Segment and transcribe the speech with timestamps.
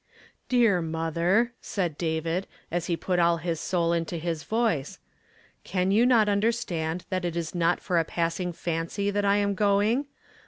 [0.01, 0.03] ^
[0.49, 4.97] "Dear mother," said David, and he put all his soul into his voice,
[5.63, 9.53] "can you not understand that It IS not for a passing fancy that I am
[9.53, 10.07] going?